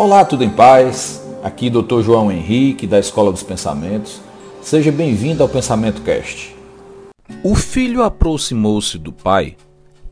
[0.00, 1.20] Olá, tudo em paz?
[1.42, 2.02] Aqui Dr.
[2.02, 4.20] João Henrique, da Escola dos Pensamentos.
[4.62, 6.54] Seja bem-vindo ao Pensamento Cast.
[7.42, 9.56] O filho aproximou-se do pai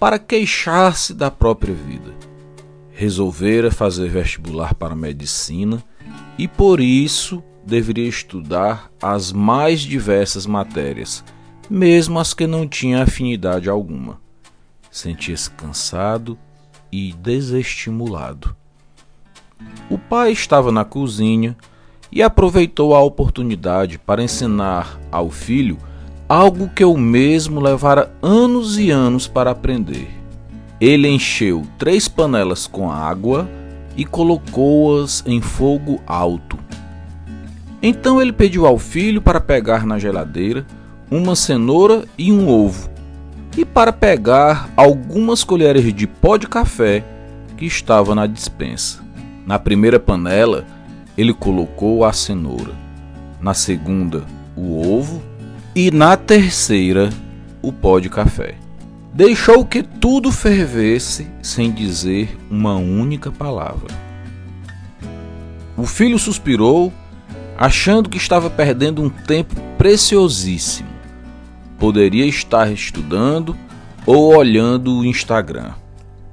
[0.00, 2.12] para queixar-se da própria vida.
[2.90, 5.80] Resolvera fazer vestibular para medicina
[6.36, 11.22] e por isso deveria estudar as mais diversas matérias,
[11.70, 14.20] mesmo as que não tinha afinidade alguma.
[14.90, 16.36] Sentia-se cansado
[16.90, 18.56] e desestimulado.
[19.90, 21.56] O pai estava na cozinha
[22.10, 25.78] e aproveitou a oportunidade para ensinar ao filho
[26.28, 30.10] algo que eu mesmo levara anos e anos para aprender.
[30.80, 33.48] Ele encheu três panelas com água
[33.96, 36.58] e colocou-as em fogo alto.
[37.82, 40.66] Então ele pediu ao filho para pegar na geladeira
[41.10, 42.90] uma cenoura e um ovo,
[43.56, 47.02] e para pegar algumas colheres de pó de café
[47.56, 49.07] que estava na dispensa.
[49.48, 50.66] Na primeira panela,
[51.16, 52.74] ele colocou a cenoura,
[53.40, 55.22] na segunda, o ovo
[55.74, 57.08] e na terceira,
[57.62, 58.56] o pó de café.
[59.14, 63.88] Deixou que tudo fervesse sem dizer uma única palavra.
[65.78, 66.92] O filho suspirou,
[67.56, 70.90] achando que estava perdendo um tempo preciosíssimo.
[71.78, 73.56] Poderia estar estudando
[74.04, 75.70] ou olhando o Instagram.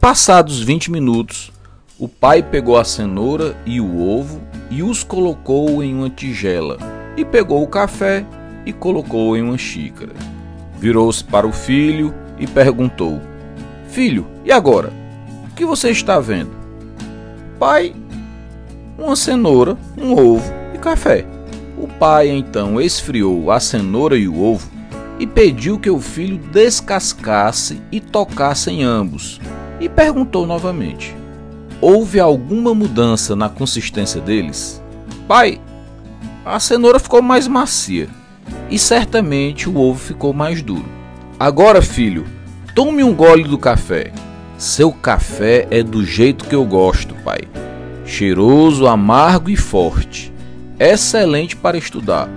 [0.00, 1.53] Passados 20 minutos,
[1.96, 6.76] o pai pegou a cenoura e o ovo e os colocou em uma tigela,
[7.16, 8.26] e pegou o café
[8.66, 10.12] e colocou em uma xícara.
[10.78, 13.20] Virou-se para o filho e perguntou:
[13.88, 14.92] Filho, e agora?
[15.44, 16.50] O que você está vendo?
[17.60, 17.94] Pai,
[18.98, 21.24] uma cenoura, um ovo e café.
[21.78, 24.68] O pai então esfriou a cenoura e o ovo
[25.20, 29.40] e pediu que o filho descascasse e tocasse em ambos,
[29.78, 31.14] e perguntou novamente:
[31.84, 34.82] houve alguma mudança na consistência deles?
[35.28, 35.60] Pai,
[36.42, 38.08] a cenoura ficou mais macia
[38.70, 40.88] e certamente o ovo ficou mais duro.
[41.38, 42.24] Agora, filho,
[42.74, 44.12] tome um gole do café.
[44.56, 47.40] Seu café é do jeito que eu gosto, pai.
[48.06, 50.32] Cheiroso, amargo e forte.
[50.80, 52.30] Excelente para estudar.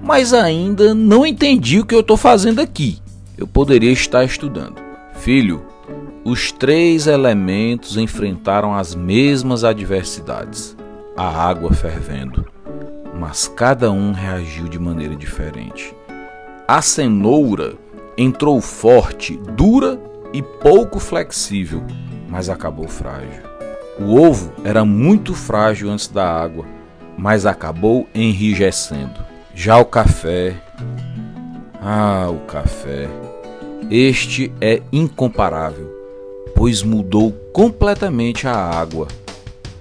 [0.00, 3.00] Mas ainda não entendi o que eu estou fazendo aqui.
[3.36, 4.76] Eu poderia estar estudando.
[5.18, 5.65] Filho,
[6.26, 10.76] os três elementos enfrentaram as mesmas adversidades,
[11.16, 12.44] a água fervendo,
[13.14, 15.94] mas cada um reagiu de maneira diferente.
[16.66, 17.74] A cenoura
[18.18, 20.00] entrou forte, dura
[20.32, 21.84] e pouco flexível,
[22.28, 23.44] mas acabou frágil.
[23.96, 26.66] O ovo era muito frágil antes da água,
[27.16, 29.24] mas acabou enrijecendo.
[29.54, 30.56] Já o café.
[31.80, 33.08] Ah, o café.
[33.88, 35.95] Este é incomparável
[36.66, 39.06] pois mudou completamente a água.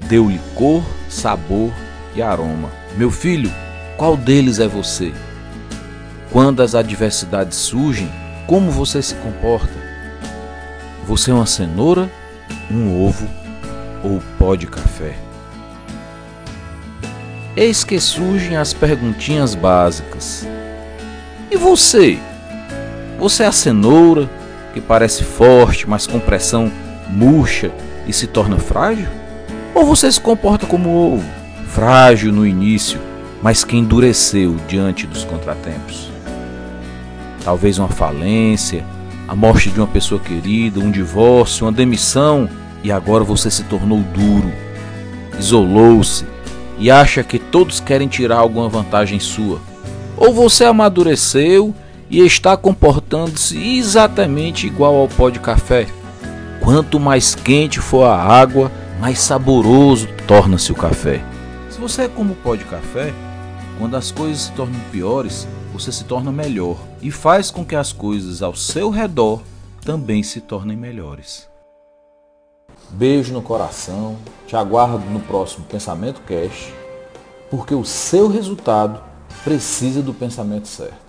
[0.02, 1.74] Deu-lhe cor, sabor
[2.16, 2.70] e aroma.
[2.96, 3.52] Meu filho,
[3.98, 5.12] qual deles é você?
[6.32, 8.08] Quando as adversidades surgem,
[8.46, 9.74] como você se comporta?
[11.08, 12.08] Você é uma cenoura,
[12.70, 13.28] um ovo
[14.04, 15.18] ou pó de café?
[17.58, 20.48] Eis que surgem as perguntinhas básicas.
[21.50, 22.20] E você?
[23.18, 24.30] Você é a cenoura,
[24.76, 26.70] que parece forte, mas com pressão
[27.10, 27.72] murcha
[28.06, 29.08] e se torna frágil?
[29.74, 31.24] Ou você se comporta como ovo,
[31.70, 33.00] frágil no início,
[33.42, 36.12] mas que endureceu diante dos contratempos?
[37.42, 38.84] Talvez uma falência,
[39.30, 42.50] a morte de uma pessoa querida, um divórcio, uma demissão,
[42.84, 44.52] e agora você se tornou duro,
[45.40, 46.26] isolou-se
[46.78, 49.62] e acha que todos querem tirar alguma vantagem sua.
[50.18, 51.74] Ou você amadureceu
[52.16, 55.86] e está comportando-se exatamente igual ao pó de café.
[56.64, 58.72] Quanto mais quente for a água,
[59.02, 61.22] mais saboroso torna-se o café.
[61.70, 63.14] Se você é como o pó de café,
[63.78, 67.92] quando as coisas se tornam piores, você se torna melhor e faz com que as
[67.92, 69.42] coisas ao seu redor
[69.84, 71.50] também se tornem melhores.
[72.92, 74.16] Beijo no coração,
[74.48, 76.72] te aguardo no próximo Pensamento Cash,
[77.52, 79.04] porque o seu resultado
[79.44, 81.05] precisa do pensamento certo.